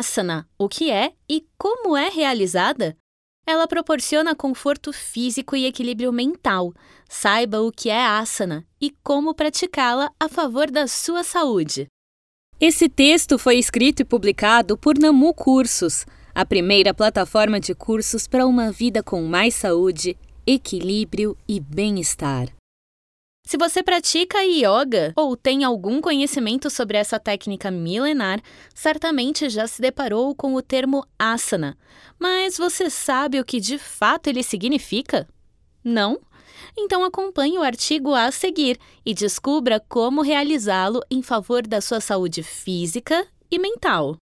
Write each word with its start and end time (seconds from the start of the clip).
Asana, 0.00 0.48
o 0.58 0.66
que 0.66 0.90
é 0.90 1.12
e 1.28 1.44
como 1.58 1.94
é 1.94 2.08
realizada? 2.08 2.96
Ela 3.46 3.68
proporciona 3.68 4.34
conforto 4.34 4.94
físico 4.94 5.54
e 5.54 5.66
equilíbrio 5.66 6.10
mental. 6.10 6.72
Saiba 7.06 7.60
o 7.60 7.70
que 7.70 7.90
é 7.90 8.06
asana 8.06 8.66
e 8.80 8.94
como 9.04 9.34
praticá-la 9.34 10.10
a 10.18 10.26
favor 10.26 10.70
da 10.70 10.86
sua 10.86 11.22
saúde. 11.22 11.86
Esse 12.58 12.88
texto 12.88 13.38
foi 13.38 13.58
escrito 13.58 14.00
e 14.00 14.04
publicado 14.04 14.78
por 14.78 14.98
Namu 14.98 15.34
Cursos, 15.34 16.06
a 16.34 16.46
primeira 16.46 16.94
plataforma 16.94 17.60
de 17.60 17.74
cursos 17.74 18.26
para 18.26 18.46
uma 18.46 18.72
vida 18.72 19.02
com 19.02 19.20
mais 19.24 19.54
saúde, 19.54 20.16
equilíbrio 20.46 21.36
e 21.46 21.60
bem-estar. 21.60 22.48
Se 23.46 23.56
você 23.56 23.82
pratica 23.82 24.44
yoga 24.44 25.12
ou 25.16 25.36
tem 25.36 25.64
algum 25.64 26.00
conhecimento 26.00 26.70
sobre 26.70 26.96
essa 26.96 27.18
técnica 27.18 27.70
milenar, 27.70 28.40
certamente 28.74 29.48
já 29.48 29.66
se 29.66 29.80
deparou 29.80 30.34
com 30.34 30.54
o 30.54 30.62
termo 30.62 31.04
asana. 31.18 31.76
Mas 32.18 32.56
você 32.56 32.88
sabe 32.88 33.40
o 33.40 33.44
que 33.44 33.58
de 33.58 33.78
fato 33.78 34.28
ele 34.28 34.42
significa? 34.42 35.28
Não? 35.82 36.20
Então 36.76 37.02
acompanhe 37.02 37.58
o 37.58 37.62
artigo 37.62 38.14
a 38.14 38.30
seguir 38.30 38.78
e 39.04 39.14
descubra 39.14 39.80
como 39.80 40.22
realizá-lo 40.22 41.00
em 41.10 41.22
favor 41.22 41.66
da 41.66 41.80
sua 41.80 42.00
saúde 42.00 42.42
física 42.42 43.26
e 43.50 43.58
mental. 43.58 44.16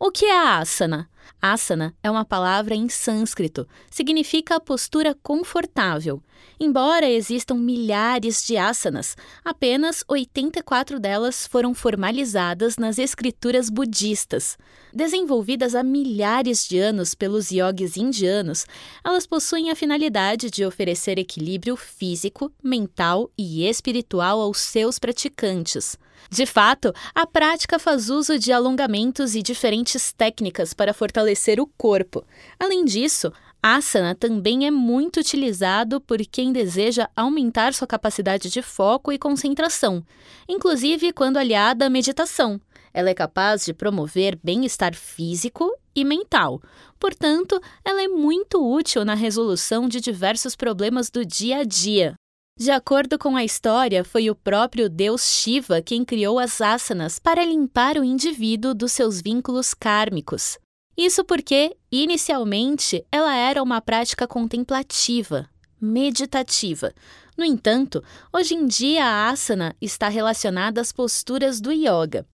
O 0.00 0.10
que 0.10 0.24
é 0.24 0.36
a 0.36 0.58
asana? 0.58 1.10
Asana 1.40 1.94
é 2.02 2.10
uma 2.10 2.24
palavra 2.24 2.74
em 2.74 2.88
sânscrito, 2.88 3.66
significa 3.90 4.60
postura 4.60 5.16
confortável. 5.22 6.22
Embora 6.58 7.08
existam 7.08 7.54
milhares 7.54 8.44
de 8.44 8.56
asanas, 8.56 9.16
apenas 9.44 10.04
84 10.06 11.00
delas 11.00 11.46
foram 11.46 11.74
formalizadas 11.74 12.76
nas 12.76 12.98
escrituras 12.98 13.68
budistas. 13.68 14.56
Desenvolvidas 14.92 15.74
há 15.74 15.82
milhares 15.82 16.66
de 16.66 16.78
anos 16.78 17.14
pelos 17.14 17.50
yogis 17.50 17.96
indianos, 17.96 18.66
elas 19.04 19.26
possuem 19.26 19.70
a 19.70 19.76
finalidade 19.76 20.50
de 20.50 20.64
oferecer 20.64 21.18
equilíbrio 21.18 21.76
físico, 21.76 22.52
mental 22.62 23.30
e 23.36 23.66
espiritual 23.68 24.40
aos 24.40 24.58
seus 24.58 24.98
praticantes. 24.98 25.98
De 26.30 26.46
fato, 26.46 26.92
a 27.14 27.26
prática 27.26 27.78
faz 27.78 28.08
uso 28.08 28.38
de 28.38 28.52
alongamentos 28.52 29.34
e 29.34 29.42
diferentes 29.42 30.12
técnicas 30.12 30.72
para 30.72 30.94
fortalecer 30.94 31.60
o 31.60 31.66
corpo. 31.66 32.24
Além 32.58 32.84
disso, 32.84 33.32
asana 33.62 34.14
também 34.14 34.66
é 34.66 34.70
muito 34.70 35.20
utilizado 35.20 36.00
por 36.00 36.18
quem 36.26 36.52
deseja 36.52 37.08
aumentar 37.14 37.74
sua 37.74 37.86
capacidade 37.86 38.50
de 38.50 38.62
foco 38.62 39.12
e 39.12 39.18
concentração, 39.18 40.04
inclusive 40.48 41.12
quando 41.12 41.36
aliada 41.36 41.86
à 41.86 41.90
meditação. 41.90 42.60
Ela 42.94 43.10
é 43.10 43.14
capaz 43.14 43.64
de 43.64 43.72
promover 43.72 44.38
bem-estar 44.42 44.94
físico 44.94 45.70
e 45.94 46.04
mental. 46.04 46.60
Portanto, 46.98 47.60
ela 47.84 48.02
é 48.02 48.08
muito 48.08 48.62
útil 48.62 49.04
na 49.04 49.14
resolução 49.14 49.88
de 49.88 50.00
diversos 50.00 50.54
problemas 50.54 51.10
do 51.10 51.24
dia 51.24 51.58
a 51.58 51.64
dia. 51.64 52.14
De 52.58 52.70
acordo 52.70 53.18
com 53.18 53.34
a 53.34 53.44
história, 53.44 54.04
foi 54.04 54.28
o 54.28 54.34
próprio 54.34 54.88
deus 54.88 55.22
Shiva 55.22 55.80
quem 55.80 56.04
criou 56.04 56.38
as 56.38 56.60
asanas 56.60 57.18
para 57.18 57.44
limpar 57.44 57.96
o 57.96 58.04
indivíduo 58.04 58.74
dos 58.74 58.92
seus 58.92 59.20
vínculos 59.22 59.72
kármicos. 59.72 60.58
Isso 60.96 61.24
porque, 61.24 61.74
inicialmente, 61.90 63.04
ela 63.10 63.34
era 63.34 63.62
uma 63.62 63.80
prática 63.80 64.26
contemplativa, 64.26 65.48
meditativa. 65.80 66.92
No 67.36 67.44
entanto, 67.44 68.04
hoje 68.30 68.54
em 68.54 68.66
dia 68.66 69.04
a 69.04 69.30
asana 69.30 69.74
está 69.80 70.08
relacionada 70.08 70.80
às 70.80 70.92
posturas 70.92 71.60
do 71.60 71.72
yoga. 71.72 72.26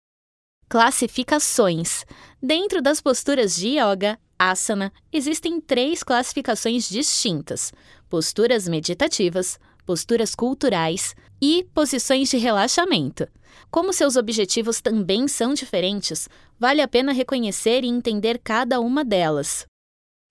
Classificações. 0.68 2.04
Dentro 2.42 2.82
das 2.82 3.00
posturas 3.00 3.54
de 3.54 3.78
yoga, 3.78 4.18
asana, 4.36 4.92
existem 5.12 5.60
três 5.60 6.02
classificações 6.02 6.88
distintas: 6.88 7.72
posturas 8.10 8.66
meditativas, 8.66 9.58
posturas 9.88 10.34
culturais 10.34 11.16
e 11.40 11.66
posições 11.72 12.28
de 12.28 12.36
relaxamento. 12.36 13.26
Como 13.70 13.90
seus 13.90 14.16
objetivos 14.16 14.82
também 14.82 15.26
são 15.26 15.54
diferentes, 15.54 16.28
vale 16.60 16.82
a 16.82 16.86
pena 16.86 17.10
reconhecer 17.10 17.84
e 17.84 17.88
entender 17.88 18.38
cada 18.44 18.80
uma 18.80 19.02
delas. 19.02 19.64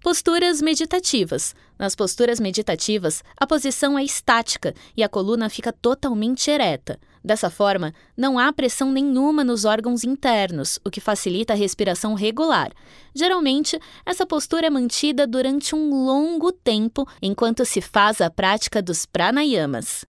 Posturas 0.03 0.61
meditativas. 0.61 1.55
Nas 1.79 1.95
posturas 1.95 2.39
meditativas, 2.39 3.23
a 3.35 3.47
posição 3.47 3.97
é 3.97 4.03
estática 4.03 4.75
e 4.95 5.03
a 5.03 5.09
coluna 5.09 5.49
fica 5.49 5.73
totalmente 5.73 6.51
ereta. 6.51 6.99
Dessa 7.27 7.49
forma, 7.49 7.93
não 8.15 8.39
há 8.39 8.53
pressão 8.53 8.89
nenhuma 8.89 9.43
nos 9.43 9.65
órgãos 9.65 10.05
internos, 10.05 10.79
o 10.85 10.89
que 10.89 11.01
facilita 11.01 11.51
a 11.51 11.57
respiração 11.57 12.13
regular. 12.13 12.71
Geralmente, 13.13 13.77
essa 14.05 14.25
postura 14.25 14.67
é 14.67 14.69
mantida 14.69 15.27
durante 15.27 15.75
um 15.75 16.05
longo 16.05 16.53
tempo 16.53 17.05
enquanto 17.21 17.65
se 17.65 17.81
faz 17.81 18.21
a 18.21 18.29
prática 18.29 18.81
dos 18.81 19.05
pranayamas. 19.05 20.05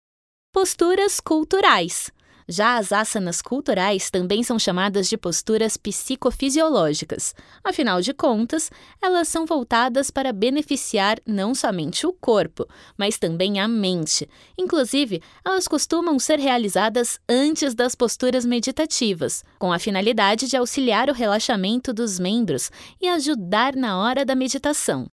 Posturas 0.52 1.18
culturais. 1.18 2.10
Já 2.48 2.76
as 2.76 2.92
asanas 2.92 3.42
culturais 3.42 4.08
também 4.08 4.42
são 4.42 4.58
chamadas 4.58 5.08
de 5.08 5.16
posturas 5.16 5.76
psicofisiológicas. 5.76 7.34
Afinal 7.64 8.00
de 8.00 8.14
contas, 8.14 8.70
elas 9.02 9.26
são 9.26 9.44
voltadas 9.44 10.10
para 10.10 10.32
beneficiar 10.32 11.18
não 11.26 11.54
somente 11.54 12.06
o 12.06 12.12
corpo, 12.12 12.66
mas 12.96 13.18
também 13.18 13.58
a 13.58 13.66
mente. 13.66 14.28
Inclusive, 14.56 15.20
elas 15.44 15.66
costumam 15.66 16.18
ser 16.18 16.38
realizadas 16.38 17.18
antes 17.28 17.74
das 17.74 17.96
posturas 17.96 18.46
meditativas, 18.46 19.42
com 19.58 19.72
a 19.72 19.78
finalidade 19.78 20.46
de 20.46 20.56
auxiliar 20.56 21.10
o 21.10 21.14
relaxamento 21.14 21.92
dos 21.92 22.18
membros 22.18 22.70
e 23.00 23.08
ajudar 23.08 23.74
na 23.74 23.98
hora 23.98 24.24
da 24.24 24.36
meditação 24.36 25.08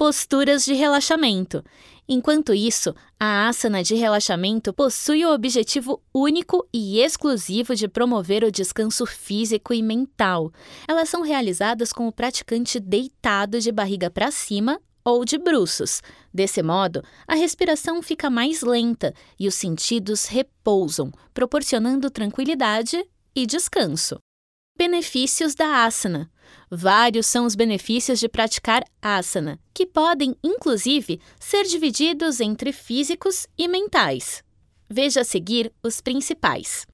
posturas 0.00 0.64
de 0.64 0.72
relaxamento. 0.72 1.62
Enquanto 2.08 2.54
isso, 2.54 2.94
a 3.18 3.48
asana 3.48 3.82
de 3.82 3.94
relaxamento 3.94 4.72
possui 4.72 5.26
o 5.26 5.34
objetivo 5.34 6.02
único 6.14 6.66
e 6.72 7.02
exclusivo 7.02 7.76
de 7.76 7.86
promover 7.86 8.42
o 8.42 8.50
descanso 8.50 9.04
físico 9.04 9.74
e 9.74 9.82
mental. 9.82 10.50
Elas 10.88 11.10
são 11.10 11.20
realizadas 11.20 11.92
com 11.92 12.08
o 12.08 12.12
praticante 12.12 12.80
deitado 12.80 13.60
de 13.60 13.70
barriga 13.70 14.10
para 14.10 14.30
cima 14.30 14.80
ou 15.04 15.22
de 15.22 15.36
bruços. 15.36 16.00
Desse 16.32 16.62
modo, 16.62 17.04
a 17.28 17.34
respiração 17.34 18.00
fica 18.00 18.30
mais 18.30 18.62
lenta 18.62 19.12
e 19.38 19.46
os 19.46 19.54
sentidos 19.54 20.24
repousam, 20.24 21.12
proporcionando 21.34 22.08
tranquilidade 22.08 23.04
e 23.36 23.44
descanso. 23.44 24.16
Benefícios 24.80 25.54
da 25.54 25.84
asana. 25.84 26.32
Vários 26.70 27.26
são 27.26 27.44
os 27.44 27.54
benefícios 27.54 28.18
de 28.18 28.30
praticar 28.30 28.82
asana, 29.02 29.60
que 29.74 29.84
podem, 29.84 30.34
inclusive, 30.42 31.20
ser 31.38 31.64
divididos 31.64 32.40
entre 32.40 32.72
físicos 32.72 33.46
e 33.58 33.68
mentais. 33.68 34.42
Veja 34.88 35.20
a 35.20 35.24
seguir 35.24 35.70
os 35.82 36.00
principais. 36.00 36.86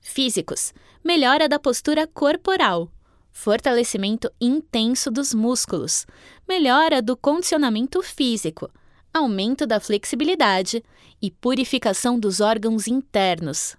Físicos: 0.00 0.72
melhora 1.04 1.48
da 1.48 1.60
postura 1.60 2.08
corporal, 2.08 2.90
fortalecimento 3.30 4.28
intenso 4.40 5.08
dos 5.08 5.32
músculos, 5.32 6.06
melhora 6.48 7.00
do 7.00 7.16
condicionamento 7.16 8.02
físico, 8.02 8.68
aumento 9.14 9.64
da 9.64 9.78
flexibilidade 9.78 10.82
e 11.22 11.30
purificação 11.30 12.18
dos 12.18 12.40
órgãos 12.40 12.88
internos. 12.88 13.76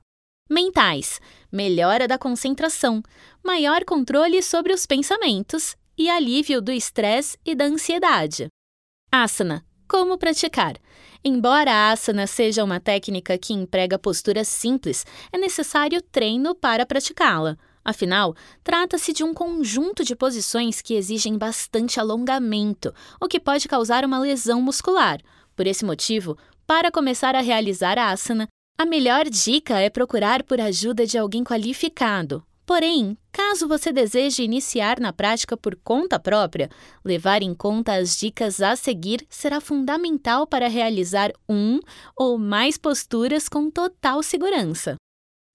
Mentais: 0.50 1.22
melhora 1.52 2.08
da 2.08 2.18
concentração, 2.18 3.04
maior 3.44 3.86
controle 3.86 4.42
sobre 4.42 4.74
os 4.74 4.86
pensamentos 4.86 5.76
e 5.98 6.10
alívio 6.10 6.60
do 6.62 6.72
estresse 6.72 7.38
e 7.46 7.54
da 7.54 7.66
ansiedade. 7.66 8.48
Asana: 9.12 9.64
como 9.88 10.18
praticar? 10.18 10.76
Embora 11.24 11.72
a 11.72 11.92
asana 11.92 12.26
seja 12.28 12.64
uma 12.64 12.80
técnica 12.80 13.38
que 13.38 13.54
emprega 13.54 14.00
posturas 14.00 14.48
simples, 14.48 15.06
é 15.32 15.38
necessário 15.38 16.02
treino 16.02 16.56
para 16.56 16.86
praticá-la. 16.86 17.58
Afinal, 17.84 18.36
trata-se 18.64 19.12
de 19.14 19.24
um 19.24 19.34
conjunto 19.34 20.04
de 20.04 20.16
posições 20.16 20.82
que 20.82 20.94
exigem 20.94 21.38
bastante 21.38 22.00
alongamento, 22.00 22.94
o 23.20 23.28
que 23.28 23.40
pode 23.40 23.68
causar 23.68 24.06
uma 24.06 24.20
lesão 24.20 24.62
muscular. 24.62 25.20
Por 25.56 25.66
esse 25.66 25.84
motivo, 25.84 26.38
para 26.68 26.92
começar 26.92 27.36
a 27.36 27.42
realizar 27.42 27.98
a 27.98 28.12
asana, 28.12 28.48
a 28.80 28.86
melhor 28.86 29.26
dica 29.26 29.78
é 29.78 29.90
procurar 29.90 30.42
por 30.42 30.62
ajuda 30.62 31.06
de 31.06 31.18
alguém 31.18 31.44
qualificado. 31.44 32.42
Porém, 32.66 33.18
caso 33.30 33.68
você 33.68 33.92
deseje 33.92 34.42
iniciar 34.42 35.02
na 35.02 35.12
prática 35.12 35.58
por 35.58 35.76
conta 35.76 36.18
própria, 36.18 36.70
levar 37.04 37.44
em 37.44 37.54
conta 37.54 37.96
as 37.96 38.18
dicas 38.18 38.62
a 38.62 38.78
seguir 38.78 39.28
será 39.30 39.60
fundamental 39.60 40.48
para 40.48 40.70
realizar 40.70 41.34
um 41.50 41.82
ou 42.16 42.38
mais 42.38 42.78
posturas 42.78 43.50
com 43.50 43.70
total 43.70 44.24
segurança. 44.24 44.96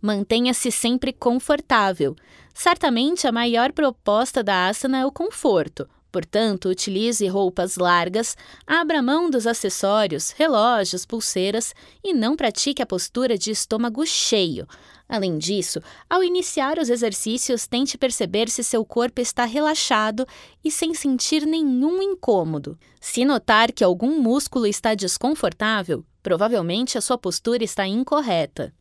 Mantenha-se 0.02 0.70
sempre 0.70 1.10
confortável. 1.10 2.14
Certamente 2.52 3.26
a 3.26 3.32
maior 3.32 3.72
proposta 3.72 4.44
da 4.44 4.68
asana 4.68 4.98
é 4.98 5.06
o 5.06 5.10
conforto, 5.10 5.88
Portanto, 6.14 6.69
utilize 6.69 7.26
roupas 7.26 7.76
largas, 7.76 8.37
abra 8.64 9.02
mão 9.02 9.28
dos 9.28 9.49
acessórios, 9.49 10.31
relógios, 10.31 11.05
pulseiras 11.05 11.75
e 12.05 12.14
não 12.14 12.37
pratique 12.37 12.81
a 12.81 12.87
postura 12.87 13.37
de 13.37 13.50
estômago 13.50 14.06
cheio. 14.06 14.64
Além 15.08 15.37
disso, 15.38 15.81
ao 16.08 16.22
iniciar 16.22 16.78
os 16.78 16.88
exercícios, 16.88 17.66
tente 17.66 17.99
perceber 17.99 18.49
se 18.49 18.62
seu 18.62 18.84
corpo 18.84 19.20
está 19.20 19.44
relaxado 19.44 20.25
e 20.64 20.70
sem 20.70 20.94
sentir 20.94 21.44
nenhum 21.44 22.00
incômodo. 22.00 22.78
Se 23.00 23.25
notar 23.25 23.72
que 23.72 23.82
algum 23.82 24.20
músculo 24.20 24.69
está 24.69 24.94
desconfortável, 24.94 26.05
provavelmente 26.22 26.96
a 26.96 27.00
sua 27.00 27.19
postura 27.19 27.64
está 27.64 27.88
incorreta. 27.88 28.72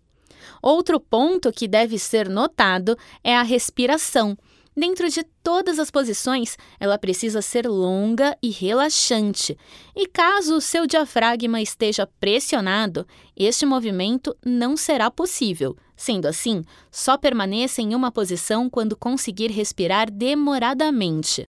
Outro 0.62 1.00
ponto 1.00 1.52
que 1.52 1.68
deve 1.68 1.98
ser 1.98 2.30
notado 2.30 2.96
é 3.24 3.36
a 3.36 3.42
respiração. 3.42 4.38
Dentro 4.76 5.08
de 5.08 5.24
todas 5.44 5.78
as 5.78 5.92
posições, 5.92 6.58
ela 6.80 6.98
precisa 6.98 7.42
ser 7.42 7.68
longa 7.68 8.36
e 8.42 8.50
relaxante. 8.50 9.58
E 9.96 10.08
caso 10.08 10.56
o 10.56 10.62
seu 10.62 10.88
diafragma 10.88 11.62
esteja 11.62 12.08
pressionado, 12.20 13.06
este 13.38 13.66
movimento 13.66 14.36
não 14.44 14.76
será 14.76 15.12
possível. 15.12 15.78
Sendo 15.96 16.26
assim, 16.26 16.64
só 16.92 17.18
permaneça 17.18 17.82
em 17.82 17.94
uma 17.94 18.12
posição 18.12 18.68
quando 18.68 18.98
conseguir 18.98 19.52
respirar 19.52 20.12
demoradamente. 20.12 21.44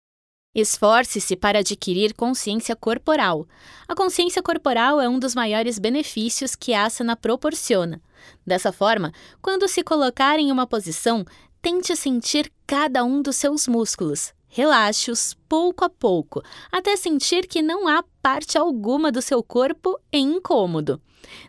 Esforce-se 0.54 1.34
para 1.34 1.58
adquirir 1.58 2.14
consciência 2.14 2.76
corporal. 2.76 3.48
A 3.88 3.94
consciência 3.94 4.40
corporal 4.40 5.00
é 5.00 5.08
um 5.08 5.18
dos 5.18 5.34
maiores 5.34 5.80
benefícios 5.80 6.54
que 6.54 6.72
a 6.72 6.84
asana 6.84 7.16
proporciona. 7.16 8.00
Dessa 8.46 8.70
forma, 8.70 9.12
quando 9.42 9.66
se 9.66 9.82
colocar 9.82 10.38
em 10.38 10.52
uma 10.52 10.64
posição, 10.64 11.24
Tente 11.64 11.96
sentir 11.96 12.52
cada 12.66 13.02
um 13.04 13.22
dos 13.22 13.36
seus 13.36 13.66
músculos. 13.66 14.34
Relaxe-os 14.48 15.32
pouco 15.48 15.82
a 15.82 15.88
pouco, 15.88 16.42
até 16.70 16.94
sentir 16.94 17.46
que 17.46 17.62
não 17.62 17.88
há 17.88 18.04
parte 18.20 18.58
alguma 18.58 19.10
do 19.10 19.22
seu 19.22 19.42
corpo 19.42 19.98
em 20.12 20.34
incômodo. 20.34 21.00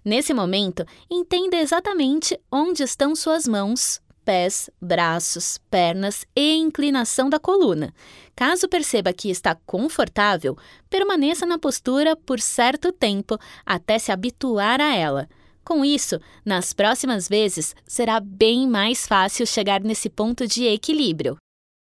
Nesse 0.05 0.33
momento, 0.33 0.85
entenda 1.11 1.57
exatamente 1.57 2.39
onde 2.49 2.81
estão 2.81 3.13
suas 3.13 3.45
mãos, 3.45 3.99
pés, 4.23 4.69
braços, 4.81 5.59
pernas 5.69 6.25
e 6.33 6.55
inclinação 6.55 7.29
da 7.29 7.37
coluna. 7.37 7.93
Caso 8.33 8.69
perceba 8.69 9.11
que 9.11 9.29
está 9.29 9.53
confortável, 9.65 10.57
permaneça 10.89 11.45
na 11.45 11.59
postura 11.59 12.15
por 12.15 12.39
certo 12.39 12.93
tempo 12.93 13.37
até 13.65 13.99
se 13.99 14.13
habituar 14.13 14.79
a 14.79 14.95
ela. 14.95 15.27
Com 15.65 15.83
isso, 15.83 16.19
nas 16.45 16.73
próximas 16.73 17.27
vezes 17.27 17.75
será 17.87 18.19
bem 18.19 18.67
mais 18.69 19.07
fácil 19.07 19.47
chegar 19.47 19.81
nesse 19.81 20.11
ponto 20.11 20.47
de 20.47 20.65
equilíbrio. 20.65 21.37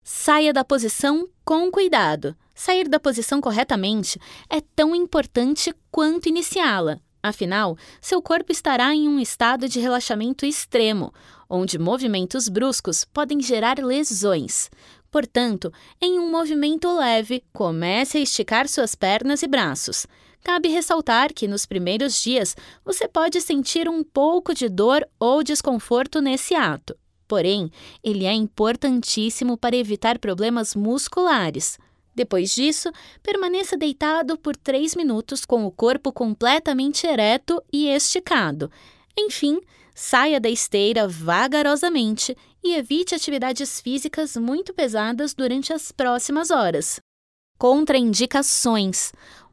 Saia 0.03 0.51
da 0.51 0.63
posição 0.63 1.29
com 1.45 1.69
cuidado. 1.69 2.35
Sair 2.55 2.89
da 2.89 2.99
posição 2.99 3.39
corretamente 3.39 4.19
é 4.49 4.59
tão 4.59 4.95
importante 4.95 5.71
quanto 5.91 6.27
iniciá-la. 6.27 6.99
Afinal, 7.21 7.77
seu 8.01 8.21
corpo 8.23 8.51
estará 8.51 8.95
em 8.95 9.07
um 9.07 9.19
estado 9.19 9.69
de 9.69 9.79
relaxamento 9.79 10.47
extremo, 10.47 11.13
onde 11.47 11.77
movimentos 11.77 12.49
bruscos 12.49 13.05
podem 13.05 13.39
gerar 13.39 13.77
lesões. 13.77 14.71
Portanto, 15.11 15.71
em 16.01 16.19
um 16.19 16.29
movimento 16.29 16.91
leve, 16.95 17.43
comece 17.51 18.17
a 18.17 18.21
esticar 18.21 18.67
suas 18.67 18.95
pernas 18.95 19.41
e 19.41 19.47
braços. 19.47 20.05
Cabe 20.43 20.69
ressaltar 20.69 21.33
que 21.33 21.47
nos 21.47 21.65
primeiros 21.65 22.21
dias 22.21 22.55
você 22.85 23.07
pode 23.07 23.41
sentir 23.41 23.89
um 23.89 24.03
pouco 24.03 24.53
de 24.53 24.69
dor 24.69 25.07
ou 25.19 25.43
desconforto 25.43 26.21
nesse 26.21 26.55
ato. 26.55 26.95
Porém, 27.27 27.71
ele 28.03 28.25
é 28.25 28.33
importantíssimo 28.33 29.57
para 29.57 29.75
evitar 29.75 30.17
problemas 30.17 30.73
musculares. 30.73 31.77
Depois 32.15 32.53
disso, 32.53 32.91
permaneça 33.21 33.77
deitado 33.77 34.37
por 34.37 34.55
3 34.55 34.95
minutos 34.95 35.45
com 35.45 35.65
o 35.65 35.71
corpo 35.71 36.11
completamente 36.11 37.05
ereto 37.05 37.61
e 37.71 37.87
esticado. 37.87 38.71
Enfim, 39.17 39.59
saia 39.99 40.39
da 40.39 40.49
esteira 40.49 41.09
vagarosamente 41.09 42.35
e 42.63 42.73
evite 42.75 43.13
atividades 43.13 43.81
físicas 43.81 44.37
muito 44.37 44.73
pesadas 44.73 45.33
durante 45.33 45.73
as 45.73 45.91
próximas 45.91 46.51
horas. 46.51 47.01
Contraindicações. 47.57 49.11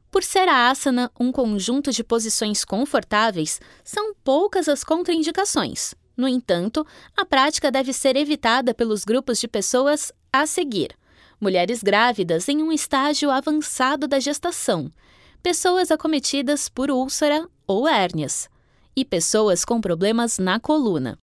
Por 0.09 0.23
ser 0.23 0.49
a 0.49 0.71
asana 0.71 1.11
um 1.19 1.33
conjunto 1.33 1.91
de 1.91 2.05
posições 2.05 2.65
confortáveis, 2.65 3.61
são 3.83 4.15
poucas 4.23 4.69
as 4.69 4.85
contraindicações. 4.85 5.97
No 6.17 6.29
entanto, 6.29 6.87
a 7.17 7.25
prática 7.27 7.69
deve 7.69 7.93
ser 7.93 8.15
evitada 8.17 8.73
pelos 8.73 9.05
grupos 9.05 9.41
de 9.41 9.49
pessoas 9.49 10.13
a 10.33 10.47
seguir: 10.47 10.97
mulheres 11.41 11.83
grávidas 11.83 12.49
em 12.49 12.63
um 12.63 12.71
estágio 12.71 13.33
avançado 13.33 14.07
da 14.07 14.21
gestação, 14.21 14.93
pessoas 15.43 15.91
acometidas 15.91 16.69
por 16.69 16.89
úlcera 16.89 17.49
ou 17.67 17.89
hérnias, 17.89 18.49
e 18.97 19.05
pessoas 19.05 19.65
com 19.65 19.81
problemas 19.81 20.39
na 20.39 20.59
coluna. 20.59 21.19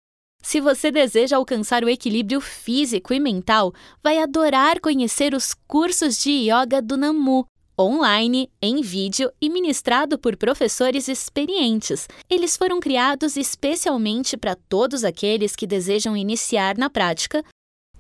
Se 0.44 0.60
você 0.60 0.92
deseja 0.92 1.38
alcançar 1.38 1.84
o 1.84 1.90
equilíbrio 1.90 2.42
físico 2.42 3.14
e 3.14 3.20
mental, 3.20 3.74
vai 4.04 4.18
adorar 4.18 4.80
conhecer 4.80 5.36
os 5.36 5.54
cursos 5.68 6.20
de 6.22 6.32
yoga 6.32 6.82
do 6.82 6.98
Namu, 6.98 7.46
online, 7.80 8.50
em 8.62 8.82
vídeo 8.82 9.32
e 9.40 9.50
ministrado 9.50 10.18
por 10.18 10.36
professores 10.36 11.08
experientes. 11.08 12.08
Eles 12.30 12.58
foram 12.58 12.80
criados 12.80 13.38
especialmente 13.38 14.36
para 14.36 14.56
todos 14.56 15.04
aqueles 15.04 15.56
que 15.56 15.68
desejam 15.68 16.18
iniciar 16.18 16.78
na 16.78 16.90
prática. 16.90 17.44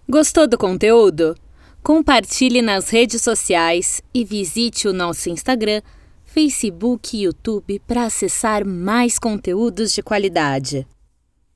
Gostou 0.09 0.47
do 0.47 0.57
conteúdo? 0.57 1.35
Compartilhe 1.83 2.62
nas 2.62 2.89
redes 2.89 3.21
sociais 3.21 4.01
e 4.13 4.23
visite 4.23 4.88
o 4.88 4.94
nosso 4.94 5.29
Instagram, 5.29 5.81
Facebook 6.33 7.18
e 7.18 7.24
YouTube 7.24 7.81
para 7.86 8.06
acessar 8.06 8.63
mais 8.63 9.19
conteúdos 9.19 9.92
de 9.92 10.01
qualidade. 10.01 10.88